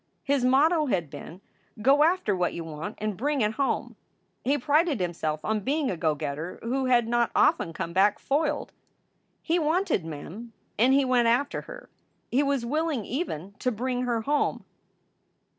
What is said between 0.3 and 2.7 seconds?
motto had been, "Go after what you